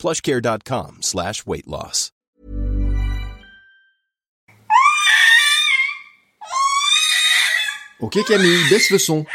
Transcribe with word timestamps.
plushcare.com 0.00 0.96
slash. 1.02 1.44
Ok 8.00 8.18
Camille, 8.26 8.70
baisse 8.70 8.90
le 8.90 8.98
son. 8.98 9.26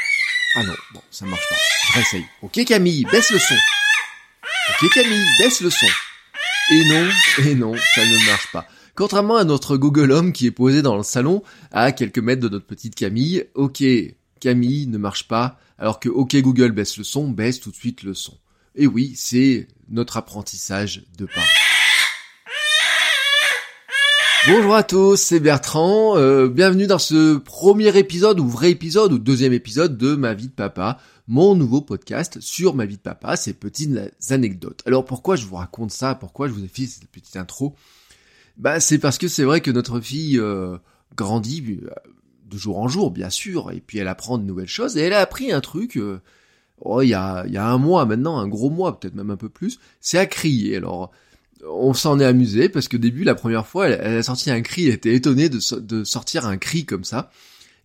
Ah 0.55 0.63
non, 0.63 0.73
bon, 0.93 1.01
ça 1.11 1.25
marche 1.25 1.47
pas. 1.49 1.55
Je 1.87 1.93
réessaye. 1.93 2.25
Ok 2.41 2.65
Camille, 2.65 3.05
baisse 3.11 3.29
le 3.29 3.37
son. 3.37 3.55
Ok 4.81 4.89
Camille, 4.91 5.25
baisse 5.37 5.61
le 5.61 5.69
son. 5.69 5.85
Et 6.71 6.83
non, 6.85 7.09
et 7.45 7.53
non, 7.53 7.75
ça 7.93 8.03
ne 8.03 8.25
marche 8.25 8.51
pas. 8.51 8.65
Contrairement 8.95 9.35
à 9.35 9.43
notre 9.43 9.77
Google 9.77 10.11
Home 10.11 10.33
qui 10.33 10.47
est 10.47 10.51
posé 10.51 10.81
dans 10.81 10.97
le 10.97 11.03
salon, 11.03 11.43
à 11.71 11.91
quelques 11.91 12.17
mètres 12.17 12.41
de 12.41 12.49
notre 12.49 12.65
petite 12.65 12.95
Camille, 12.95 13.45
ok 13.53 13.83
Camille 14.39 14.87
ne 14.87 14.97
marche 14.97 15.27
pas, 15.27 15.59
alors 15.77 15.99
que 15.99 16.09
ok 16.09 16.35
Google 16.37 16.71
baisse 16.71 16.97
le 16.97 17.03
son, 17.03 17.29
baisse 17.29 17.59
tout 17.59 17.69
de 17.69 17.75
suite 17.75 18.01
le 18.01 18.15
son. 18.15 18.35
Et 18.77 18.87
oui, 18.87 19.13
c'est 19.15 19.69
notre 19.87 20.17
apprentissage 20.17 21.05
de 21.17 21.25
parents. 21.25 21.47
Bonjour 24.47 24.75
à 24.75 24.83
tous, 24.83 25.15
c'est 25.15 25.39
Bertrand. 25.39 26.17
Euh, 26.17 26.49
bienvenue 26.49 26.85
dans 26.85 26.99
ce 26.99 27.37
premier 27.37 27.97
épisode 27.97 28.37
ou 28.41 28.49
vrai 28.49 28.71
épisode 28.71 29.13
ou 29.13 29.17
deuxième 29.17 29.53
épisode 29.53 29.97
de 29.97 30.15
Ma 30.15 30.33
vie 30.33 30.49
de 30.49 30.53
papa, 30.53 30.99
mon 31.29 31.55
nouveau 31.55 31.79
podcast 31.79 32.41
sur 32.41 32.75
ma 32.75 32.85
vie 32.85 32.97
de 32.97 33.01
papa, 33.01 33.37
ces 33.37 33.53
petites 33.53 33.97
anecdotes. 34.29 34.83
Alors 34.85 35.05
pourquoi 35.05 35.37
je 35.37 35.45
vous 35.45 35.55
raconte 35.55 35.91
ça? 35.91 36.13
Pourquoi 36.13 36.49
je 36.49 36.53
vous 36.53 36.63
ai 36.63 36.67
fait 36.67 36.85
cette 36.85 37.07
petite 37.07 37.37
intro? 37.37 37.75
Bah 38.57 38.81
c'est 38.81 38.99
parce 38.99 39.17
que 39.17 39.29
c'est 39.29 39.45
vrai 39.45 39.61
que 39.61 39.71
notre 39.71 40.01
fille 40.01 40.37
euh, 40.37 40.77
grandit 41.15 41.79
euh, 41.81 41.89
de 42.51 42.57
jour 42.57 42.77
en 42.79 42.89
jour, 42.89 43.09
bien 43.09 43.29
sûr, 43.29 43.71
et 43.71 43.79
puis 43.79 43.99
elle 43.99 44.09
apprend 44.09 44.37
de 44.37 44.43
nouvelles 44.43 44.67
choses 44.67 44.97
et 44.97 45.01
elle 45.01 45.13
a 45.13 45.21
appris 45.21 45.53
un 45.53 45.61
truc. 45.61 45.97
Oh, 46.81 47.01
il 47.01 47.09
y 47.09 47.13
a, 47.13 47.45
y 47.47 47.57
a 47.57 47.67
un 47.67 47.77
mois 47.77 48.05
maintenant, 48.05 48.37
un 48.37 48.47
gros 48.47 48.69
mois, 48.69 48.99
peut-être 48.99 49.15
même 49.15 49.31
un 49.31 49.37
peu 49.37 49.49
plus, 49.49 49.79
c'est 50.01 50.17
à 50.17 50.25
crier. 50.25 50.77
Alors 50.77 51.11
on 51.67 51.93
s'en 51.93 52.19
est 52.19 52.25
amusé 52.25 52.69
parce 52.69 52.87
que 52.87 52.97
début 52.97 53.23
la 53.23 53.35
première 53.35 53.65
fois 53.65 53.87
elle, 53.87 54.17
a 54.17 54.23
sorti 54.23 54.51
un 54.51 54.61
cri, 54.61 54.87
elle 54.87 54.93
était 54.93 55.15
étonnée 55.15 55.49
de, 55.49 55.59
de 55.79 56.03
sortir 56.03 56.45
un 56.45 56.57
cri 56.57 56.85
comme 56.85 57.03
ça. 57.03 57.31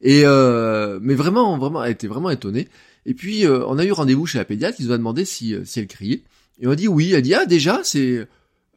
Et 0.03 0.23
euh, 0.25 0.99
mais 1.03 1.15
vraiment 1.15 1.59
vraiment 1.59 1.85
elle 1.85 1.93
était 1.93 2.09
vraiment 2.09 2.31
étonnée. 2.31 2.69
Et 3.07 3.15
puis 3.15 3.47
euh, 3.47 3.65
on 3.67 3.79
a 3.79 3.85
eu 3.85 3.93
rendez-vous 3.93 4.27
chez 4.27 4.39
la 4.39 4.45
pédiatre, 4.45 4.77
qui 4.77 4.85
nous 4.85 4.93
a 4.93 4.99
demandé 4.99 5.25
si 5.25 5.55
euh, 5.55 5.65
si 5.65 5.81
elle 5.81 5.87
criait. 5.87 6.25
Et 6.61 6.67
on 6.67 6.71
a 6.71 6.77
dit 6.77 6.89
oui, 6.89 7.13
elle 7.13 7.23
dit 7.23 7.35
ah 7.35 7.47
déjà 7.47 7.81
c'est 7.85 8.27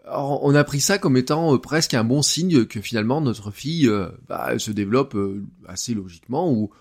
on 0.06 0.54
a 0.54 0.64
pris 0.66 0.82
ça 0.82 0.98
comme 0.98 1.16
étant 1.16 1.58
presque 1.58 1.94
un 1.94 2.04
bon 2.04 2.22
signe 2.22 2.66
que 2.66 2.82
finalement 2.82 3.22
notre 3.22 3.52
fille 3.52 3.90
bah, 4.28 4.50
elle 4.52 4.60
se 4.60 4.72
développe 4.72 5.16
assez 5.66 5.94
logiquement 5.94 6.52
ou 6.52 6.72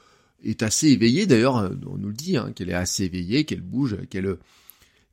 est 0.42 0.62
assez 0.62 0.88
éveillée 0.88 1.26
d'ailleurs 1.26 1.70
on 1.86 1.96
nous 1.96 2.08
le 2.08 2.14
dit 2.14 2.36
hein, 2.36 2.52
qu'elle 2.54 2.70
est 2.70 2.74
assez 2.74 3.04
éveillée, 3.04 3.44
qu'elle 3.44 3.60
bouge, 3.60 3.96
qu'elle 4.10 4.36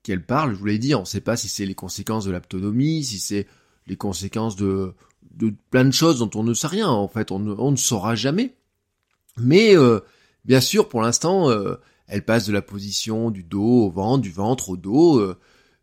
qu'elle 0.04 0.24
parle, 0.24 0.54
je 0.54 0.60
vous 0.60 0.66
l'ai 0.66 0.78
dit, 0.78 0.96
on 0.96 1.02
ne 1.02 1.06
sait 1.06 1.22
pas 1.22 1.38
si 1.38 1.48
c'est 1.48 1.66
les 1.66 1.76
conséquences 1.76 2.26
de 2.26 2.32
l'aptonomie, 2.32 3.04
si 3.04 3.20
c'est 3.20 3.48
les 3.88 3.96
conséquences 3.96 4.56
de, 4.56 4.94
de 5.36 5.54
plein 5.72 5.86
de 5.86 5.92
choses 5.92 6.20
dont 6.20 6.30
on 6.36 6.44
ne 6.44 6.54
sait 6.54 6.68
rien, 6.68 6.88
en 6.88 7.08
fait, 7.08 7.32
on 7.32 7.40
ne, 7.40 7.54
on 7.58 7.72
ne 7.72 7.78
saura 7.78 8.16
jamais. 8.16 8.56
Mais 9.38 9.76
euh, 9.78 10.00
bien 10.46 10.62
sûr, 10.62 10.88
pour 10.88 11.02
l'instant, 11.02 11.50
euh, 11.50 11.76
elle 12.08 12.24
passe 12.24 12.48
de 12.48 12.54
la 12.54 12.62
position 12.62 13.32
du 13.32 13.44
dos 13.44 13.86
au 13.86 13.90
ventre, 13.90 14.22
du 14.22 14.32
ventre 14.32 14.70
au 14.70 14.78
dos. 14.78 15.20
Euh, 15.20 15.38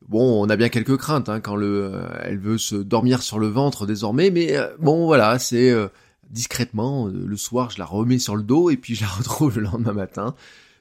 bon, 0.09 0.43
on 0.43 0.49
a 0.49 0.57
bien 0.57 0.69
quelques 0.69 0.97
craintes 0.97 1.29
hein, 1.29 1.41
quand 1.41 1.57
le, 1.57 1.93
elle 2.23 2.39
veut 2.39 2.59
se 2.59 2.77
dormir 2.77 3.23
sur 3.23 3.39
le 3.39 3.49
ventre 3.49 3.87
désormais, 3.87 4.31
mais 4.31 4.57
bon, 4.79 5.07
voilà, 5.07 5.39
c'est 5.39 5.73
discrètement, 6.31 7.07
le 7.07 7.37
soir, 7.37 7.71
je 7.71 7.79
la 7.79 7.85
remets 7.85 8.19
sur 8.19 8.37
le 8.37 8.43
dos 8.43 8.71
et 8.71 8.77
puis 8.77 8.95
je 8.95 9.03
la 9.03 9.09
retrouve 9.19 9.57
le 9.57 9.65
lendemain 9.65 9.93
matin 9.93 10.35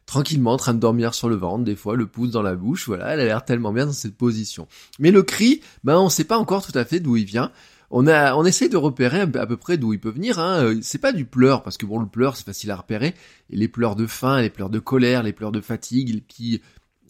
tranquillement 0.05 0.53
en 0.53 0.57
train 0.57 0.73
de 0.73 0.79
dormir 0.79 1.13
sur 1.13 1.29
le 1.29 1.35
ventre, 1.35 1.63
des 1.63 1.75
fois 1.75 1.95
le 1.95 2.05
pouce 2.05 2.31
dans 2.31 2.41
la 2.41 2.55
bouche, 2.55 2.87
voilà, 2.87 3.13
elle 3.13 3.21
a 3.21 3.25
l'air 3.25 3.45
tellement 3.45 3.73
bien 3.73 3.87
dans 3.87 3.91
cette 3.91 4.15
position. 4.15 4.67
Mais 4.99 5.11
le 5.11 5.23
cri, 5.23 5.61
ben 5.83 5.97
on 5.97 6.09
sait 6.09 6.23
pas 6.23 6.37
encore 6.37 6.65
tout 6.65 6.77
à 6.77 6.85
fait 6.85 6.99
d'où 6.99 7.15
il 7.17 7.25
vient. 7.25 7.51
On 7.91 8.07
a, 8.07 8.35
on 8.35 8.45
essaye 8.45 8.69
de 8.69 8.77
repérer 8.77 9.21
à 9.21 9.45
peu 9.45 9.57
près 9.57 9.77
d'où 9.77 9.93
il 9.93 9.99
peut 9.99 10.09
venir. 10.09 10.39
Hein. 10.39 10.63
Euh, 10.63 10.79
c'est 10.81 10.97
pas 10.97 11.11
du 11.11 11.25
pleur 11.25 11.63
parce 11.63 11.77
que 11.77 11.85
bon, 11.85 11.99
le 11.99 12.07
pleur 12.07 12.35
c'est 12.35 12.45
facile 12.45 12.71
à 12.71 12.75
repérer. 12.75 13.13
Et 13.49 13.55
les 13.55 13.67
pleurs 13.67 13.95
de 13.95 14.07
faim, 14.07 14.41
les 14.41 14.49
pleurs 14.49 14.69
de 14.69 14.79
colère, 14.79 15.23
les 15.23 15.33
pleurs 15.33 15.51
de 15.51 15.61
fatigue, 15.61 16.13
les 16.13 16.21
petits, 16.21 16.61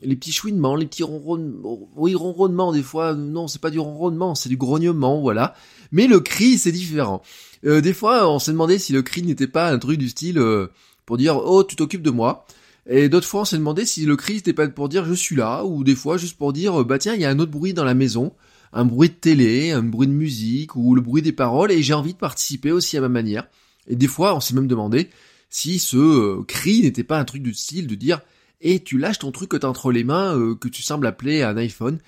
les 0.02 0.16
petits 0.16 0.34
chouinements, 0.34 0.76
les 0.76 0.86
petits 0.86 1.04
ronronnements. 1.04 1.90
Oui, 1.96 2.14
ronronnements 2.14 2.72
des 2.72 2.84
fois. 2.84 3.16
Non, 3.16 3.48
c'est 3.48 3.62
pas 3.62 3.72
du 3.72 3.80
ronronnement, 3.80 4.36
c'est 4.36 4.50
du 4.50 4.58
grognement, 4.58 5.22
voilà. 5.22 5.56
Mais 5.92 6.08
le 6.08 6.20
cri 6.20 6.58
c'est 6.58 6.74
différent. 6.74 7.22
Euh, 7.66 7.82
des 7.82 7.94
fois, 7.94 8.30
on 8.30 8.40
s'est 8.40 8.52
demandé 8.52 8.78
si 8.80 8.94
le 8.94 9.02
cri 9.02 9.24
n'était 9.24 9.48
pas 9.48 9.72
un 9.72 9.80
truc 9.80 9.98
du 9.98 10.10
style 10.10 10.38
euh, 10.38 10.68
pour 11.06 11.18
dire 11.18 11.38
oh 11.38 11.64
tu 11.64 11.76
t'occupes 11.76 12.02
de 12.02 12.12
moi. 12.12 12.46
Et 12.88 13.10
d'autres 13.10 13.28
fois, 13.28 13.42
on 13.42 13.46
s'est 13.46 13.58
demandé 13.58 13.86
si 13.86 14.06
le 14.06 14.16
cri 14.16 14.36
n'était 14.36 14.54
pas 14.54 14.68
pour 14.68 14.90
dire 14.90 15.06
je 15.06 15.14
suis 15.14 15.36
là, 15.36 15.66
ou 15.66 15.84
des 15.84 15.96
fois 15.96 16.18
juste 16.18 16.38
pour 16.38 16.54
dire 16.54 16.86
bah 16.86 17.00
tiens, 17.00 17.16
il 17.16 17.22
y 17.22 17.26
a 17.26 17.30
un 17.30 17.40
autre 17.40 17.52
bruit 17.52 17.74
dans 17.74 17.84
la 17.84 17.96
maison, 17.96 18.34
un 18.74 18.86
bruit 18.86 19.10
de 19.10 19.16
télé, 19.16 19.72
un 19.72 19.82
bruit 19.84 20.08
de 20.08 20.14
musique, 20.14 20.76
ou 20.76 20.94
le 20.96 21.02
bruit 21.02 21.22
des 21.22 21.32
paroles, 21.32 21.72
et 21.72 21.82
j'ai 21.82 21.94
envie 21.94 22.14
de 22.14 22.20
participer 22.20 22.72
aussi 22.72 22.98
à 22.98 23.02
ma 23.02 23.10
manière. 23.10 23.48
Et 23.88 23.96
des 23.96 24.08
fois, 24.08 24.36
on 24.36 24.40
s'est 24.40 24.54
même 24.54 24.68
demandé 24.68 25.10
si 25.50 25.80
ce 25.80 25.98
euh, 25.98 26.44
cri 26.44 26.82
n'était 26.82 27.04
pas 27.04 27.20
un 27.20 27.26
truc 27.26 27.42
du 27.42 27.54
style 27.54 27.88
de 27.88 27.96
dire 27.96 28.22
et 28.62 28.84
tu 28.84 28.98
lâches 28.98 29.20
ton 29.20 29.32
truc 29.32 29.50
que 29.50 29.58
t'as 29.58 29.68
entre 29.68 29.92
les 29.92 30.04
mains, 30.04 30.38
euh, 30.38 30.56
que 30.56 30.68
tu 30.68 30.82
sembles 30.82 31.08
appeler 31.08 31.44
un 31.44 31.56
iPhone, 31.56 32.00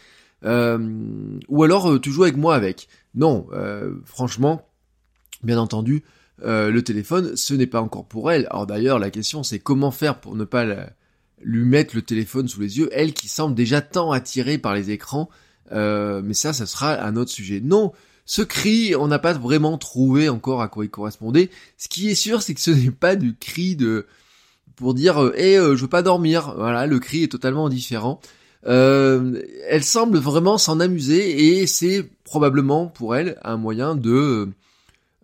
euh, 0.43 1.39
ou 1.47 1.63
alors 1.63 1.99
tu 2.01 2.11
joues 2.11 2.23
avec 2.23 2.37
moi 2.37 2.55
avec. 2.55 2.87
Non, 3.15 3.47
franchement, 4.05 4.66
bien 5.43 5.59
entendu, 5.59 6.03
euh, 6.43 6.69
le 6.69 6.83
téléphone, 6.83 7.35
ce 7.35 7.53
n'est 7.53 7.67
pas 7.67 7.81
encore 7.81 8.05
pour 8.05 8.31
elle. 8.31 8.47
Alors 8.51 8.67
d'ailleurs, 8.67 8.99
la 8.99 9.09
question 9.09 9.43
c'est 9.43 9.59
comment 9.59 9.91
faire 9.91 10.19
pour 10.19 10.35
ne 10.35 10.45
pas 10.45 10.65
lui 11.41 11.65
mettre 11.65 11.95
le 11.95 12.01
téléphone 12.01 12.47
sous 12.47 12.61
les 12.61 12.77
yeux, 12.79 12.89
elle 12.91 13.13
qui 13.13 13.27
semble 13.27 13.55
déjà 13.55 13.81
tant 13.81 14.11
attirée 14.11 14.57
par 14.57 14.73
les 14.73 14.91
écrans, 14.91 15.29
euh, 15.71 16.21
mais 16.23 16.33
ça, 16.33 16.53
ça 16.53 16.65
sera 16.65 17.01
un 17.01 17.15
autre 17.15 17.31
sujet. 17.31 17.61
Non, 17.63 17.91
ce 18.25 18.41
cri, 18.41 18.95
on 18.95 19.07
n'a 19.07 19.19
pas 19.19 19.33
vraiment 19.33 19.77
trouvé 19.77 20.29
encore 20.29 20.61
à 20.61 20.67
quoi 20.67 20.85
il 20.85 20.89
correspondait. 20.89 21.49
Ce 21.77 21.87
qui 21.87 22.09
est 22.09 22.15
sûr, 22.15 22.41
c'est 22.41 22.53
que 22.53 22.61
ce 22.61 22.71
n'est 22.71 22.91
pas 22.91 23.15
du 23.15 23.35
cri 23.35 23.75
de 23.75 24.05
pour 24.75 24.93
dire 24.93 25.31
"Eh, 25.35 25.55
je 25.55 25.81
veux 25.81 25.87
pas 25.87 26.03
dormir". 26.03 26.53
Voilà, 26.57 26.85
le 26.85 26.99
cri 26.99 27.23
est 27.23 27.31
totalement 27.31 27.69
différent. 27.69 28.19
elle 28.63 29.83
semble 29.83 30.17
vraiment 30.17 30.57
s'en 30.57 30.79
amuser 30.79 31.59
et 31.59 31.67
c'est 31.67 32.09
probablement 32.27 32.87
pour 32.87 33.15
elle 33.15 33.39
un 33.43 33.57
moyen 33.57 33.95
de 33.95 34.11
euh, 34.11 34.45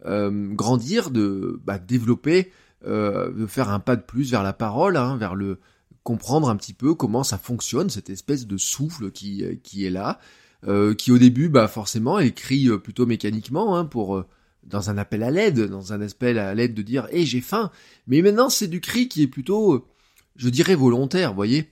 grandir, 0.06 1.12
de 1.12 1.60
bah, 1.64 1.80
développer, 1.80 2.52
euh, 2.86 3.32
de 3.32 3.46
faire 3.46 3.70
un 3.70 3.80
pas 3.80 3.96
de 3.96 4.02
plus 4.02 4.32
vers 4.32 4.44
la 4.44 4.54
parole, 4.54 4.98
hein, 4.98 5.18
vers 5.18 5.36
le 5.36 5.60
comprendre 6.04 6.50
un 6.50 6.56
petit 6.58 6.74
peu 6.74 6.96
comment 6.96 7.24
ça 7.24 7.38
fonctionne, 7.38 7.90
cette 7.90 8.10
espèce 8.10 8.46
de 8.46 8.58
souffle 8.58 9.12
qui, 9.12 9.44
qui 9.64 9.86
est 9.86 9.90
là, 9.90 10.20
euh, 10.68 10.94
qui 10.94 11.12
au 11.12 11.18
début, 11.18 11.48
bah 11.48 11.68
forcément, 11.70 12.20
elle 12.20 12.34
crie 12.34 12.70
plutôt 12.80 13.06
mécaniquement 13.06 13.78
hein, 13.78 13.86
pour 13.86 14.24
dans 14.64 14.90
un 14.90 14.98
appel 14.98 15.24
à 15.24 15.32
l'aide, 15.32 15.68
dans 15.70 15.94
un 15.94 16.02
appel 16.02 16.38
à 16.40 16.54
l'aide 16.54 16.74
de 16.74 16.82
dire 16.82 17.08
"Eh, 17.12 17.26
j'ai 17.26 17.42
faim." 17.42 17.72
Mais 18.08 18.22
maintenant, 18.22 18.50
c'est 18.50 18.68
du 18.68 18.82
cri 18.82 19.08
qui 19.08 19.24
est 19.24 19.28
plutôt, 19.28 19.88
je 20.36 20.50
dirais, 20.50 20.76
volontaire, 20.76 21.34
voyez, 21.34 21.72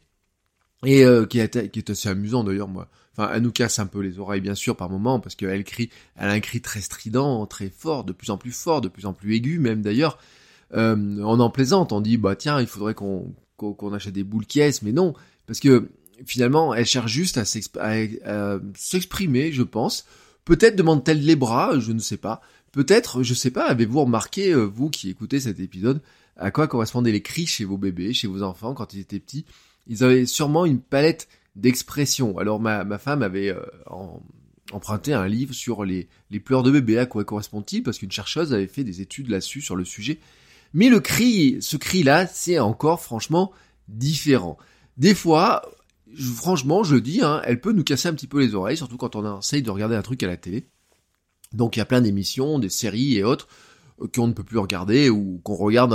et 0.86 1.03
qui 1.30 1.40
est 1.40 1.90
assez 1.90 2.09
amusant 2.09 2.44
d'ailleurs, 2.46 2.70
moi. 2.70 2.90
Enfin, 3.17 3.31
elle 3.33 3.41
nous 3.41 3.51
casse 3.51 3.79
un 3.79 3.88
peu 3.88 3.99
les 3.99 4.19
oreilles, 4.19 4.41
bien 4.41 4.55
sûr, 4.55 4.77
par 4.77 4.89
moment, 4.89 5.19
parce 5.19 5.35
qu'elle 5.35 5.63
crie, 5.63 5.89
elle 6.16 6.29
a 6.29 6.31
un 6.31 6.39
cri 6.39 6.61
très 6.61 6.79
strident, 6.79 7.46
très 7.46 7.69
fort, 7.69 8.05
de 8.05 8.13
plus 8.13 8.29
en 8.29 8.37
plus 8.37 8.52
fort, 8.52 8.81
de 8.81 8.87
plus 8.87 9.05
en 9.05 9.13
plus 9.13 9.35
aigu, 9.35 9.59
même 9.59 9.81
d'ailleurs. 9.81 10.17
Euh, 10.73 10.96
on 10.96 11.40
en 11.41 11.49
plaisante, 11.49 11.91
on 11.91 11.99
dit, 11.99 12.17
bah 12.17 12.35
tiens, 12.35 12.61
il 12.61 12.67
faudrait 12.67 12.93
qu'on 12.93 13.34
qu'on 13.58 13.93
achète 13.93 14.13
des 14.13 14.23
boules 14.23 14.47
qui 14.47 14.59
mais 14.81 14.91
non, 14.91 15.13
parce 15.46 15.59
que 15.59 15.90
finalement, 16.25 16.73
elle 16.73 16.85
cherche 16.85 17.11
juste 17.11 17.37
à 17.37 17.46
s'exprimer, 17.46 19.52
je 19.52 19.64
pense. 19.64 20.05
Peut-être 20.46 20.75
demande-t-elle 20.75 21.23
les 21.23 21.35
bras, 21.35 21.79
je 21.79 21.91
ne 21.91 21.99
sais 21.99 22.17
pas. 22.17 22.41
Peut-être, 22.72 23.22
je 23.22 23.34
sais 23.34 23.52
pas, 23.52 23.67
avez-vous 23.67 24.02
remarqué, 24.02 24.52
euh, 24.52 24.64
vous 24.64 24.90
qui 24.90 25.09
écoutez 25.09 25.40
cet 25.40 25.59
épisode, 25.59 26.02
à 26.37 26.52
quoi 26.52 26.67
correspondaient 26.67 27.11
les 27.11 27.22
cris 27.22 27.46
chez 27.46 27.66
vos 27.66 27.78
bébés, 27.78 28.14
chez 28.14 28.28
vos 28.28 28.41
enfants 28.41 28.73
quand 28.73 28.93
ils 28.93 29.02
étaient 29.02 29.19
petits? 29.19 29.46
Ils 29.87 30.03
avaient 30.03 30.25
sûrement 30.25 30.66
une 30.66 30.79
palette 30.79 31.28
d'expression. 31.56 32.38
Alors 32.38 32.59
ma, 32.59 32.84
ma 32.84 32.98
femme 32.98 33.24
avait 33.24 33.50
euh, 33.50 33.62
emprunté 34.72 35.14
un 35.14 35.28
livre 35.28 35.53
sur 35.53 35.84
les, 35.84 36.08
les 36.30 36.40
pleurs 36.40 36.64
de 36.64 36.72
bébé, 36.72 36.98
à 36.98 37.06
quoi 37.06 37.24
correspond-il 37.24 37.84
Parce 37.84 37.98
qu'une 37.98 38.12
chercheuse 38.12 38.53
avait 38.53 38.68
fait 38.68 38.84
des 38.84 39.02
études 39.02 39.30
là-dessus 39.30 39.62
sur 39.62 39.76
le 39.76 39.86
sujet. 39.86 40.20
Mais 40.74 40.90
le 40.90 41.00
cri, 41.00 41.58
ce 41.62 41.78
cri-là, 41.78 42.28
c'est 42.28 42.59
encore 42.59 43.02
franchement 43.02 43.52
différent. 43.90 44.58
Des 44.98 45.14
fois, 45.14 45.64
franchement, 46.36 46.84
je 46.84 46.96
dis, 46.96 47.22
hein, 47.22 47.42
elle 47.46 47.59
peut 47.59 47.74
nous 47.74 47.84
casser 47.84 48.08
un 48.08 48.14
petit 48.14 48.28
peu 48.28 48.40
les 48.40 48.56
oreilles, 48.56 48.78
surtout 48.78 48.98
quand 48.98 49.16
on 49.16 49.40
essaye 49.40 49.62
de 49.62 49.70
regarder 49.70 49.96
un 49.96 50.02
truc 50.02 50.24
à 50.24 50.28
la 50.28 50.38
télé. 50.38 50.68
Donc 51.53 51.76
il 51.76 51.80
y 51.80 51.82
a 51.82 51.86
plein 51.86 52.02
d'émissions, 52.02 52.59
des 52.59 52.70
séries 52.70 53.18
et 53.18 53.24
autres 53.24 53.48
qu'on 54.16 54.28
ne 54.28 54.34
peut 54.34 54.44
plus 54.44 54.58
regarder 54.58 55.09
ou 55.09 55.42
qu'on 55.44 55.56
regarde 55.56 55.94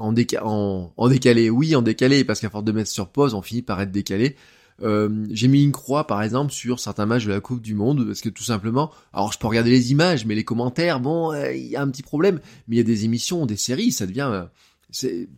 en, 0.00 0.12
décalé. 0.12 1.50
Oui, 1.50 1.76
en 1.76 1.82
décalé, 1.82 2.24
parce 2.24 2.40
qu'à 2.40 2.50
force 2.50 2.64
de 2.64 2.72
mettre 2.72 2.90
sur 2.90 3.08
pause, 3.08 3.34
on 3.34 3.42
finit 3.42 3.62
par 3.62 3.80
être 3.80 3.92
décalé. 3.92 4.36
Euh, 4.82 5.26
j'ai 5.30 5.48
mis 5.48 5.62
une 5.62 5.72
croix 5.72 6.06
par 6.06 6.22
exemple 6.22 6.52
sur 6.52 6.80
certains 6.80 7.04
matchs 7.04 7.26
de 7.26 7.30
la 7.30 7.40
Coupe 7.40 7.60
du 7.60 7.74
Monde 7.74 8.06
parce 8.06 8.22
que 8.22 8.30
tout 8.30 8.42
simplement, 8.42 8.90
alors 9.12 9.30
je 9.30 9.38
peux 9.38 9.46
regarder 9.46 9.68
les 9.68 9.92
images, 9.92 10.24
mais 10.24 10.34
les 10.34 10.44
commentaires, 10.44 11.00
bon, 11.00 11.32
euh, 11.32 11.52
il 11.52 11.66
y 11.66 11.76
a 11.76 11.82
un 11.82 11.88
petit 11.90 12.02
problème. 12.02 12.40
Mais 12.66 12.76
il 12.76 12.78
y 12.78 12.80
a 12.80 12.84
des 12.84 13.04
émissions, 13.04 13.44
des 13.44 13.56
séries, 13.56 13.92
ça 13.92 14.06
devient, 14.06 14.30
euh, 14.32 14.44
c'est 14.90 15.28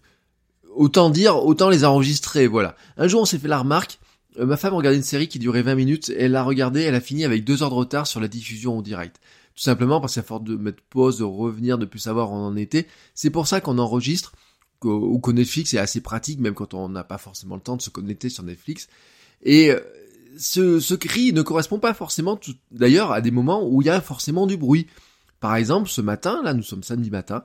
autant 0.77 1.11
dire, 1.11 1.45
autant 1.45 1.69
les 1.69 1.85
enregistrer. 1.85 2.47
Voilà. 2.47 2.77
Un 2.97 3.09
jour, 3.09 3.23
on 3.23 3.25
s'est 3.25 3.39
fait 3.39 3.49
la 3.49 3.59
remarque. 3.59 3.99
ma 4.39 4.57
femme 4.57 4.75
regardait 4.75 4.97
une 4.97 5.03
série 5.03 5.27
qui 5.27 5.41
durait 5.41 5.63
20 5.63 5.75
minutes. 5.75 6.13
Elle 6.17 6.33
l'a 6.33 6.45
regardée, 6.45 6.83
elle 6.83 6.95
a 6.95 7.01
fini 7.01 7.25
avec 7.25 7.45
deux 7.45 7.65
heures 7.65 7.71
de 7.71 7.75
retard 7.75 8.07
sur 8.07 8.21
la 8.21 8.29
diffusion 8.29 8.79
en 8.79 8.83
direct. 8.83 9.21
Tout 9.57 9.63
simplement 9.63 10.01
parce 10.01 10.15
qu'à 10.15 10.23
force 10.23 10.45
de 10.45 10.57
mettre 10.57 10.83
pause, 10.89 11.19
de 11.19 11.25
revenir, 11.25 11.79
de 11.79 11.85
plus 11.85 11.99
savoir 11.99 12.31
où 12.31 12.35
on 12.35 12.47
en 12.47 12.57
était. 12.57 12.87
C'est 13.15 13.31
pour 13.31 13.49
ça 13.49 13.61
qu'on 13.61 13.79
enregistre 13.79 14.33
ou 14.89 15.19
que 15.19 15.31
Netflix 15.31 15.75
est 15.75 15.79
assez 15.79 16.01
pratique, 16.01 16.41
même 16.41 16.55
quand 16.55 16.75
on 16.75 16.89
n'a 16.89 17.05
pas 17.05 17.19
forcément 17.19 17.55
le 17.55 17.61
temps 17.61 17.77
de 17.77 17.83
se 17.83 17.91
connecter 17.91 18.29
sur 18.29 18.43
Netflix. 18.43 18.89
Et 19.43 19.71
euh, 19.71 19.81
ce, 20.39 20.81
ce 20.81 20.95
cri 20.95 21.33
ne 21.33 21.43
correspond 21.43 21.79
pas 21.79 21.95
forcément, 21.95 22.39
d'ailleurs, 22.71 23.13
à 23.13 23.21
des 23.21 23.31
moments 23.31 23.67
où 23.67 23.83
il 23.83 23.87
y 23.87 23.91
a 23.91 24.01
forcément 24.01 24.47
du 24.47 24.57
bruit. 24.57 24.87
Par 25.41 25.57
exemple, 25.57 25.89
ce 25.89 26.01
matin, 26.01 26.41
là, 26.45 26.55
nous 26.55 26.63
sommes 26.63 26.83
samedi 26.83 27.11
matin, 27.11 27.45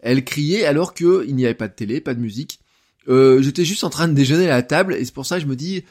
elle 0.00 0.24
criait 0.24 0.64
alors 0.66 0.94
qu'il 0.94 1.34
n'y 1.34 1.44
avait 1.44 1.54
pas 1.54 1.68
de 1.68 1.74
télé, 1.74 2.00
pas 2.00 2.14
de 2.14 2.20
musique. 2.20 2.60
Euh, 3.08 3.40
J'étais 3.40 3.64
juste 3.64 3.84
en 3.84 3.90
train 3.90 4.08
de 4.08 4.14
déjeuner 4.14 4.46
à 4.50 4.56
la 4.56 4.62
table, 4.62 4.94
et 4.94 5.04
c'est 5.04 5.14
pour 5.14 5.26
ça 5.26 5.38
je 5.38 5.46
me 5.46 5.56
dis, 5.56 5.84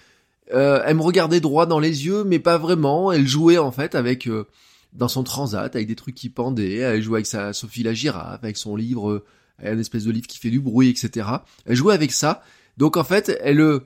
euh, 0.53 0.81
elle 0.85 0.97
me 0.97 1.01
regardait 1.01 1.39
droit 1.39 1.65
dans 1.65 1.79
les 1.79 2.05
yeux, 2.05 2.23
mais 2.23 2.39
pas 2.39 2.57
vraiment. 2.57 3.11
Elle 3.11 3.27
jouait 3.27 3.57
en 3.57 3.71
fait 3.71 3.95
avec 3.95 4.27
euh, 4.27 4.45
dans 4.93 5.07
son 5.07 5.23
transat, 5.23 5.75
avec 5.75 5.87
des 5.87 5.95
trucs 5.95 6.15
qui 6.15 6.29
pendaient. 6.29 6.75
Elle 6.75 7.01
jouait 7.01 7.17
avec 7.17 7.25
sa 7.25 7.53
Sophie 7.53 7.83
la 7.83 7.93
girafe, 7.93 8.43
avec 8.43 8.57
son 8.57 8.75
livre, 8.75 9.23
un 9.63 9.79
espèce 9.79 10.05
de 10.05 10.11
livre 10.11 10.27
qui 10.27 10.39
fait 10.39 10.49
du 10.49 10.59
bruit, 10.59 10.89
etc. 10.89 11.27
Elle 11.65 11.75
jouait 11.75 11.93
avec 11.93 12.11
ça. 12.11 12.43
Donc 12.77 12.97
en 12.97 13.03
fait, 13.03 13.37
elle 13.41 13.79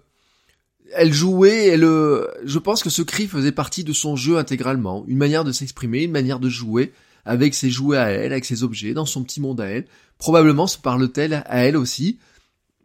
elle 0.94 1.14
jouait, 1.14 1.68
elle, 1.68 1.82
je 1.82 2.58
pense 2.58 2.82
que 2.82 2.90
ce 2.90 3.02
cri 3.02 3.28
faisait 3.28 3.52
partie 3.52 3.84
de 3.84 3.94
son 3.94 4.16
jeu 4.16 4.38
intégralement, 4.38 5.06
une 5.08 5.18
manière 5.18 5.44
de 5.44 5.52
s'exprimer, 5.52 6.04
une 6.04 6.12
manière 6.12 6.40
de 6.40 6.50
jouer 6.50 6.94
avec 7.26 7.54
ses 7.54 7.70
jouets 7.70 7.98
à 7.98 8.10
elle, 8.10 8.32
avec 8.32 8.46
ses 8.46 8.64
objets, 8.64 8.94
dans 8.94 9.06
son 9.06 9.24
petit 9.24 9.42
monde 9.42 9.62
à 9.62 9.68
elle. 9.68 9.86
Probablement 10.18 10.68
se 10.68 10.78
parle-t-elle 10.78 11.44
à 11.46 11.66
elle 11.66 11.78
aussi. 11.78 12.18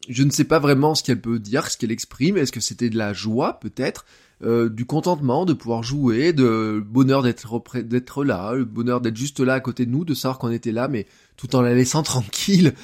Je 0.09 0.23
ne 0.23 0.31
sais 0.31 0.45
pas 0.45 0.59
vraiment 0.59 0.95
ce 0.95 1.03
qu'elle 1.03 1.21
peut 1.21 1.39
dire, 1.39 1.71
ce 1.71 1.79
qu'elle 1.79 1.93
exprime. 1.93 2.37
Est-ce 2.37 2.53
que 2.53 2.61
c'était 2.61 2.91
de 2.91 2.99
la 2.99 3.13
joie, 3.15 3.59
peut-être, 3.59 4.05
euh, 4.45 4.69
du 4.69 4.85
contentement 4.85 5.47
de 5.47 5.53
pouvoir 5.53 5.83
jouer, 5.83 6.33
de 6.33 6.83
bonheur 6.87 7.23
d'être 7.23 8.25
là, 8.25 8.53
le 8.53 8.65
bonheur 8.65 9.01
d'être 9.01 9.17
juste 9.17 9.41
là 9.41 9.55
à 9.55 9.61
côté 9.61 9.87
de 9.87 9.91
nous, 9.91 10.05
de 10.05 10.15
savoir 10.15 10.39
qu'on 10.39 10.51
était 10.51 10.73
là, 10.73 10.89
mais 10.89 11.07
tout 11.37 11.57
en 11.57 11.63
la 11.63 11.75
laissant 11.75 12.03
tranquille. 12.05 12.75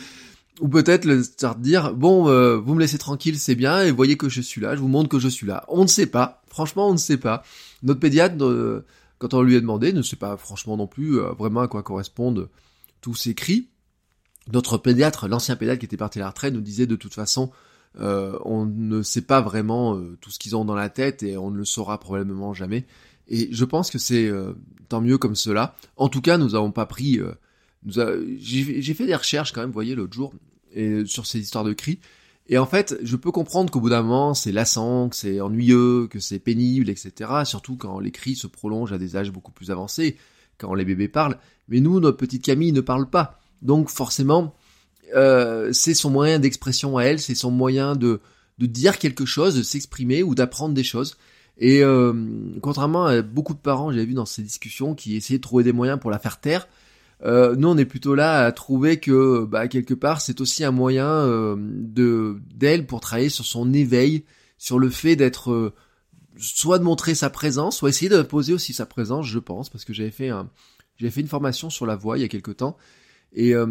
Ou 0.61 0.69
peut-être 0.69 1.07
le 1.07 1.23
start 1.23 1.59
dire 1.61 1.95
bon 1.95 2.29
euh, 2.29 2.57
vous 2.57 2.75
me 2.75 2.81
laissez 2.81 2.99
tranquille 2.99 3.39
c'est 3.39 3.55
bien 3.55 3.81
et 3.81 3.91
voyez 3.91 4.19
que 4.19 4.29
je 4.29 4.43
suis 4.43 4.61
là 4.61 4.77
je 4.77 4.81
vous 4.81 4.89
montre 4.89 5.09
que 5.09 5.19
je 5.19 5.29
suis 5.29 5.47
là. 5.47 5.65
On 5.69 5.83
ne 5.83 5.89
sait 5.89 6.07
pas. 6.07 6.43
Franchement 6.49 6.89
on 6.89 6.93
ne 6.93 6.99
sait 6.99 7.17
pas. 7.17 7.43
Notre 7.83 8.01
pédiatre 8.01 8.45
euh, 8.45 8.85
quand 9.19 9.33
on 9.33 9.43
lui 9.43 9.57
a 9.57 9.61
demandé 9.61 9.93
ne 9.95 10.03
sait 10.03 10.17
pas 10.17 10.37
franchement 10.37 10.77
non 10.77 10.87
plus 10.87 11.19
euh, 11.19 11.33
vraiment 11.33 11.61
à 11.61 11.69
quoi 11.69 11.83
correspondent 11.83 12.51
tous 13.01 13.15
ces 13.15 13.35
cris. 13.35 13.69
Notre 14.53 14.77
pédiatre 14.77 15.29
l'ancien 15.29 15.57
pédiatre 15.57 15.79
qui 15.79 15.87
était 15.87 15.97
parti 15.97 16.19
à 16.19 16.23
la 16.23 16.29
retraite 16.29 16.53
nous 16.53 16.61
disait 16.61 16.87
de 16.87 16.97
toute 16.97 17.15
façon 17.15 17.51
on 17.99 18.67
ne 18.67 19.03
sait 19.03 19.23
pas 19.23 19.41
vraiment 19.41 20.01
tout 20.21 20.31
ce 20.31 20.39
qu'ils 20.39 20.57
ont 20.57 20.65
dans 20.65 20.75
la 20.75 20.89
tête 20.89 21.23
et 21.23 21.37
on 21.37 21.51
ne 21.51 21.57
le 21.57 21.65
saura 21.65 21.99
probablement 21.99 22.55
jamais 22.55 22.87
et 23.29 23.49
je 23.53 23.65
pense 23.65 23.91
que 23.91 23.99
c'est 23.99 24.31
tant 24.89 25.01
mieux 25.01 25.19
comme 25.19 25.35
cela 25.35 25.75
en 25.97 26.09
tout 26.09 26.21
cas 26.21 26.39
nous 26.39 26.51
n'avons 26.51 26.71
pas 26.71 26.87
pris 26.87 27.21
j'ai 27.87 28.95
fait 28.95 29.07
des 29.07 29.15
recherches 29.15 29.53
quand 29.53 29.61
même, 29.61 29.71
vous 29.71 29.75
voyez, 29.75 29.95
l'autre 29.95 30.13
jour, 30.13 30.33
sur 31.07 31.27
ces 31.27 31.41
histoires 31.41 31.65
de 31.65 31.73
cris. 31.73 31.99
Et 32.49 32.59
en 32.59 32.67
fait, 32.67 32.97
je 33.03 33.17
peux 33.17 33.31
comprendre 33.31 33.71
qu'au 33.71 33.81
bout 33.81 33.91
d'un 33.91 34.03
moment, 34.03 34.35
c'est 34.35 34.51
lassant, 34.53 35.09
que 35.09 35.17
c'est 35.17 35.41
ennuyeux, 35.41 36.09
que 36.09 36.19
c'est 36.19 36.41
pénible, 36.41 36.91
etc. 36.91 37.31
Surtout 37.45 37.77
quand 37.77 38.01
les 38.01 38.11
cris 38.11 38.35
se 38.35 38.47
prolongent 38.47 38.93
à 38.93 38.99
des 38.99 39.17
âges 39.17 39.31
beaucoup 39.31 39.53
plus 39.53 39.71
avancés, 39.71 40.17
quand 40.59 40.75
les 40.75 40.85
bébés 40.85 41.09
parlent. 41.09 41.39
Mais 41.69 41.81
nous, 41.81 42.01
notre 42.01 42.17
petite 42.17 42.45
Camille 42.45 42.73
ne 42.73 42.81
parle 42.81 43.09
pas. 43.09 43.39
Donc 43.63 43.89
forcément, 43.89 44.55
euh, 45.15 45.73
c'est 45.73 45.95
son 45.95 46.11
moyen 46.11 46.39
d'expression 46.39 46.97
à 46.97 47.05
elle, 47.05 47.21
c'est 47.21 47.35
son 47.35 47.51
moyen 47.51 47.97
de, 47.97 48.21
de 48.59 48.67
dire 48.67 48.99
quelque 48.99 49.25
chose, 49.25 49.57
de 49.57 49.63
s'exprimer 49.63 50.23
ou 50.23 50.35
d'apprendre 50.35 50.75
des 50.75 50.85
choses. 50.85 51.17
Et 51.59 51.83
euh, 51.83 52.13
contrairement 52.63 53.07
à 53.07 53.23
beaucoup 53.23 53.55
de 53.55 53.59
parents, 53.59 53.93
j'ai 53.93 54.05
vu 54.05 54.15
dans 54.15 54.27
ces 54.27 54.43
discussions, 54.43 54.95
qui 54.95 55.17
essayaient 55.17 55.39
de 55.39 55.43
trouver 55.43 55.65
des 55.65 55.73
moyens 55.73 56.01
pour 56.01 56.11
la 56.11 56.19
faire 56.19 56.41
taire, 56.41 56.69
euh, 57.23 57.55
nous 57.55 57.69
on 57.69 57.77
est 57.77 57.85
plutôt 57.85 58.15
là 58.15 58.47
à 58.47 58.53
trouver 58.53 58.99
que 58.99 59.45
bah, 59.45 59.69
quelque 59.69 59.93
part 59.93 60.23
c'est 60.23 60.41
aussi 60.41 60.65
un 60.65 60.71
moyen 60.71 61.27
de 61.59 62.41
d'elle 62.55 62.87
pour 62.87 63.01
travailler 63.01 63.29
sur 63.29 63.45
son 63.45 63.75
éveil, 63.75 64.25
sur 64.57 64.79
le 64.79 64.89
fait 64.89 65.17
d'être 65.17 65.75
soit 66.39 66.79
de 66.79 66.85
montrer 66.85 67.15
sa 67.15 67.29
présence, 67.29 67.77
soit 67.77 67.91
essayer 67.91 68.09
d'imposer 68.09 68.55
aussi 68.55 68.73
sa 68.73 68.87
présence, 68.87 69.27
je 69.27 69.39
pense, 69.39 69.69
parce 69.69 69.85
que 69.85 69.93
j'avais 69.93 70.11
fait 70.11 70.31
un 70.31 70.49
j'avais 70.97 71.11
fait 71.11 71.21
une 71.21 71.29
formation 71.29 71.71
sur 71.71 71.87
la 71.87 71.97
voix 71.97 72.19
il 72.19 72.23
y 72.23 72.25
a 72.25 72.29
quelque 72.29 72.51
temps 72.51 72.77
et 73.33 73.55
euh, 73.55 73.67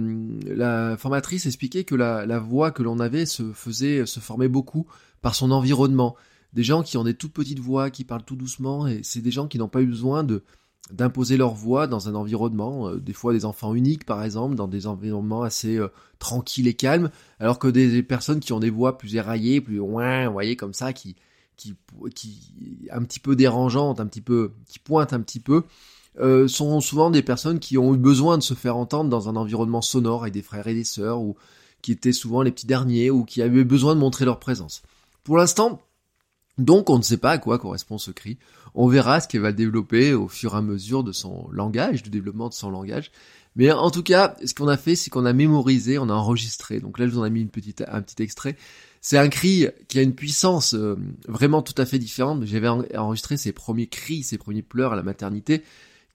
la 0.46 0.98
formatrice 0.98 1.46
expliquait 1.46 1.84
que 1.84 1.96
la, 1.96 2.40
voix 2.40 2.72
que 2.72 2.84
l'on 2.84 3.00
avait 3.00 3.26
se 3.26 3.52
faisait 3.52 4.06
se 4.06 4.20
formait 4.20 4.48
beaucoup 4.48 4.88
par 5.22 5.36
son 5.36 5.52
environnement. 5.52 6.16
Des 6.54 6.64
gens 6.64 6.82
qui 6.82 6.98
ont 6.98 7.04
des 7.04 7.14
toutes 7.14 7.34
petites 7.34 7.60
voix, 7.60 7.90
qui 7.90 8.06
parlent 8.06 8.24
tout 8.24 8.36
doucement, 8.36 8.88
et 8.88 9.02
c'est 9.04 9.22
des 9.22 9.32
gens 9.32 9.48
qui 9.48 9.58
n'ont 9.58 9.68
pas 9.68 9.82
eu 9.82 9.86
besoin 9.86 10.26
d'imposer 10.92 11.38
leur 11.38 11.54
voix 11.54 11.88
dans 11.88 12.10
un 12.10 12.16
environnement, 12.16 12.90
euh, 12.90 13.00
des 13.00 13.14
fois 13.14 13.34
des 13.34 13.46
enfants 13.46 13.76
uniques 13.76 14.06
par 14.06 14.24
exemple, 14.24 14.56
dans 14.56 14.68
des 14.68 14.88
environnements 14.88 15.44
assez 15.44 15.78
euh, 15.78 15.90
tranquilles 16.18 16.68
et 16.68 16.74
calmes, 16.74 17.12
alors 17.40 17.60
que 17.60 17.68
des, 17.68 18.02
personnes 18.02 18.40
qui 18.40 18.54
ont 18.54 18.60
des 18.60 18.72
voix 18.72 18.98
plus 18.98 19.16
éraillées, 19.16 19.62
plus 19.62 19.80
ouin, 19.80 20.28
vous 20.28 20.34
voyez 20.34 20.56
comme 20.56 20.74
ça, 20.74 20.94
qui 20.94 21.16
qui 21.58 21.76
qui 22.16 22.54
un 22.90 23.04
petit 23.04 23.20
peu 23.20 23.36
dérangeantes, 23.36 24.00
un 24.00 24.08
petit 24.08 24.22
peu 24.22 24.54
qui 24.66 24.80
pointent 24.80 25.14
un 25.14 25.22
petit 25.22 25.42
peu, 25.42 25.66
euh, 26.20 26.48
sont 26.48 26.80
souvent 26.82 27.12
des 27.12 27.22
personnes 27.22 27.60
qui 27.60 27.78
ont 27.78 27.94
eu 27.94 27.98
besoin 27.98 28.38
de 28.38 28.44
se 28.44 28.54
faire 28.54 28.78
entendre 28.78 29.10
dans 29.10 29.30
un 29.30 29.36
environnement 29.36 29.82
sonore 29.82 30.24
avec 30.24 30.34
des 30.34 30.42
frères 30.42 30.68
et 30.68 30.74
des 30.74 30.84
sœurs 30.84 31.22
ou 31.22 31.36
qui 31.82 31.92
étaient 31.92 32.14
souvent 32.14 32.42
les 32.42 32.52
petits 32.52 32.68
derniers 32.68 33.10
ou 33.10 33.24
qui 33.24 33.42
avaient 33.42 33.64
besoin 33.64 33.96
de 33.96 34.00
montrer 34.00 34.26
leur 34.26 34.40
présence. 34.40 34.82
Pour 35.24 35.38
l'instant, 35.38 35.82
donc 36.58 36.90
on 36.90 36.98
ne 36.98 37.04
sait 37.04 37.18
pas 37.18 37.32
à 37.32 37.38
quoi 37.38 37.58
correspond 37.58 37.98
ce 37.98 38.12
cri. 38.12 38.38
On 38.76 38.88
verra 38.88 39.22
ce 39.22 39.28
qu'elle 39.28 39.42
va 39.42 39.54
développer 39.54 40.14
au 40.14 40.28
fur 40.28 40.54
et 40.54 40.58
à 40.58 40.62
mesure 40.62 41.04
de 41.04 41.12
son 41.12 41.48
langage, 41.52 42.04
du 42.04 42.10
développement 42.10 42.50
de 42.50 42.54
son 42.54 42.70
langage. 42.70 43.12
Mais 43.56 43.72
en 43.72 43.90
tout 43.92 44.04
cas, 44.04 44.36
ce 44.46 44.54
qu'on 44.54 44.68
a 44.68 44.78
fait, 44.78 44.96
c'est 44.96 45.10
qu'on 45.10 45.26
a 45.26 45.34
mémorisé, 45.34 45.98
on 45.98 46.10
a 46.10 46.14
enregistré. 46.14 46.80
Donc 46.80 47.00
là, 47.00 47.08
je 47.08 47.12
vous 47.12 47.20
en 47.20 47.26
ai 47.26 47.30
mis 47.30 47.42
une 47.42 47.50
petite, 47.50 47.84
un 47.88 48.02
petit 48.02 48.22
extrait. 48.22 48.56
C'est 49.02 49.18
un 49.18 49.30
cri 49.30 49.68
qui 49.88 50.00
a 50.00 50.02
une 50.02 50.14
puissance 50.14 50.76
euh, 50.76 50.98
vraiment 51.28 51.62
tout 51.62 51.74
à 51.78 51.86
fait 51.86 52.00
différente. 52.00 52.46
J'avais 52.46 52.68
enregistré 52.68 53.38
ses 53.38 53.54
premiers 53.54 53.88
cris, 53.88 54.24
ses 54.24 54.38
premiers 54.38 54.62
pleurs 54.62 54.94
à 54.94 54.96
la 54.96 55.04
maternité, 55.04 55.64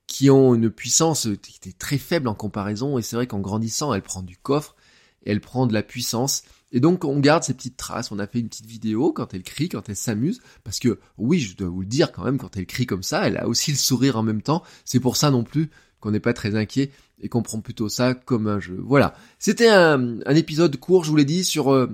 qui 0.07 0.31
ont 0.31 0.55
une 0.55 0.71
puissance 0.71 1.29
qui 1.43 1.57
était 1.57 1.77
très 1.77 1.99
faible 1.99 2.29
en 2.29 2.35
comparaison. 2.35 2.99
Et 2.99 3.03
c'est 3.03 3.17
vrai 3.17 3.27
qu'en 3.27 3.41
grandissant, 3.41 3.95
elle 3.95 4.03
prend 4.03 4.23
du 4.23 4.37
coffre 4.37 4.77
et 5.25 5.31
elle 5.31 5.41
prend 5.41 5.67
de 5.67 5.73
la 5.73 5.83
puissance. 5.83 6.43
Et 6.73 6.81
donc 6.81 7.05
on 7.05 7.21
garde 7.21 7.45
ces 7.45 7.55
petites 7.55 7.77
traces, 7.77 8.11
on 8.11 8.19
a 8.19 8.27
fait 8.27 8.41
une 8.41 8.49
petite 8.49 8.67
vidéo 8.67 9.13
quand 9.13 9.33
elle 9.33 9.45
crie, 9.45 9.69
quand 9.69 9.89
elle 9.89 9.97
s'amuse, 9.97 10.41
parce 10.65 10.81
que 10.81 10.99
oui, 11.19 11.39
je 11.39 11.57
dois 11.57 11.69
vous 11.69 11.83
le 11.83 11.87
dire 11.87 12.11
quand 12.11 12.25
même, 12.25 12.37
quand 12.37 12.57
elle 12.57 12.67
crie 12.67 12.85
comme 12.85 13.05
ça, 13.05 13.29
elle 13.29 13.37
a 13.37 13.47
aussi 13.47 13.71
le 13.71 13.77
sourire 13.77 14.17
en 14.17 14.25
même 14.25 14.43
temps, 14.43 14.65
c'est 14.85 14.99
pour 14.99 15.17
ça 15.17 15.31
non 15.31 15.45
plus 15.45 15.71
qu'on 16.01 16.11
n'est 16.11 16.21
pas 16.21 16.33
très 16.33 16.57
inquiet 16.57 16.91
et 17.21 17.29
qu'on 17.29 17.43
prend 17.43 17.61
plutôt 17.61 17.89
ça 17.89 18.15
comme 18.15 18.49
un 18.49 18.59
jeu. 18.59 18.77
Voilà, 18.83 19.15
c'était 19.39 19.69
un, 19.69 20.19
épisode 20.27 20.77
court, 20.77 21.05
je 21.05 21.11
vous 21.11 21.17
l'ai 21.17 21.25
dit, 21.25 21.45
sur... 21.45 21.73
Euh, 21.73 21.89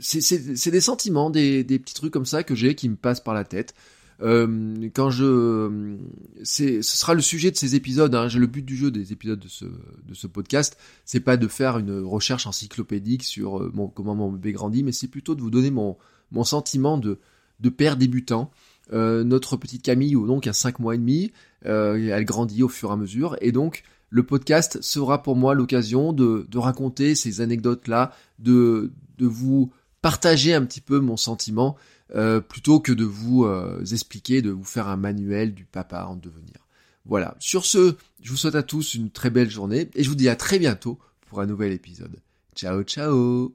c'est 0.00 0.70
des 0.70 0.80
sentiments, 0.80 1.28
des, 1.28 1.62
des 1.62 1.78
petits 1.78 1.94
trucs 1.94 2.12
comme 2.12 2.26
ça 2.26 2.42
que 2.42 2.54
j'ai 2.54 2.74
qui 2.74 2.88
me 2.88 2.96
passent 2.96 3.22
par 3.22 3.34
la 3.34 3.44
tête. 3.44 3.74
Euh, 4.22 4.88
quand 4.94 5.10
je, 5.10 5.96
ce 6.44 6.80
sera 6.82 7.14
le 7.14 7.20
sujet 7.20 7.50
de 7.50 7.56
ces 7.56 7.74
épisodes. 7.74 8.14
Hein. 8.14 8.28
Le 8.28 8.46
but 8.46 8.64
du 8.64 8.76
jeu 8.76 8.90
des 8.90 9.12
épisodes 9.12 9.40
de 9.40 9.48
ce 9.48 9.64
de 9.64 10.14
ce 10.14 10.26
podcast, 10.26 10.78
c'est 11.04 11.20
pas 11.20 11.36
de 11.36 11.48
faire 11.48 11.78
une 11.78 12.00
recherche 12.00 12.46
encyclopédique 12.46 13.24
sur 13.24 13.58
euh, 13.58 13.70
mon, 13.74 13.88
comment 13.88 14.14
mon 14.14 14.30
bébé 14.30 14.52
grandit, 14.52 14.82
mais 14.82 14.92
c'est 14.92 15.08
plutôt 15.08 15.34
de 15.34 15.40
vous 15.40 15.50
donner 15.50 15.70
mon 15.70 15.96
mon 16.30 16.44
sentiment 16.44 16.98
de 16.98 17.18
de 17.60 17.68
père 17.68 17.96
débutant. 17.96 18.50
Euh, 18.92 19.24
notre 19.24 19.56
petite 19.56 19.82
Camille, 19.82 20.12
donc 20.12 20.46
a 20.46 20.52
5 20.52 20.78
mois 20.80 20.94
et 20.94 20.98
demi, 20.98 21.32
elle 21.64 22.24
grandit 22.24 22.62
au 22.62 22.68
fur 22.68 22.90
et 22.90 22.92
à 22.92 22.96
mesure, 22.96 23.36
et 23.40 23.52
donc 23.52 23.84
le 24.10 24.24
podcast 24.24 24.78
sera 24.82 25.22
pour 25.22 25.36
moi 25.36 25.54
l'occasion 25.54 26.12
de, 26.12 26.46
de 26.50 26.58
raconter 26.58 27.14
ces 27.14 27.40
anecdotes-là, 27.40 28.12
de, 28.40 28.92
de 29.16 29.26
vous 29.26 29.72
partager 30.02 30.52
un 30.52 30.64
petit 30.66 30.82
peu 30.82 30.98
mon 30.98 31.16
sentiment 31.16 31.76
euh, 32.14 32.40
plutôt 32.40 32.80
que 32.80 32.92
de 32.92 33.04
vous 33.04 33.44
euh, 33.44 33.82
expliquer, 33.90 34.42
de 34.42 34.50
vous 34.50 34.64
faire 34.64 34.88
un 34.88 34.96
manuel 34.96 35.54
du 35.54 35.64
papa 35.64 36.04
en 36.04 36.16
devenir. 36.16 36.66
Voilà. 37.04 37.36
Sur 37.40 37.64
ce, 37.64 37.96
je 38.20 38.30
vous 38.30 38.36
souhaite 38.36 38.54
à 38.54 38.62
tous 38.62 38.94
une 38.94 39.10
très 39.10 39.30
belle 39.30 39.50
journée 39.50 39.88
et 39.94 40.04
je 40.04 40.08
vous 40.08 40.14
dis 40.14 40.28
à 40.28 40.36
très 40.36 40.58
bientôt 40.58 40.98
pour 41.28 41.40
un 41.40 41.46
nouvel 41.46 41.72
épisode. 41.72 42.20
Ciao, 42.54 42.82
ciao. 42.82 43.54